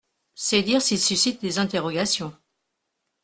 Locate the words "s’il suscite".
0.81-1.41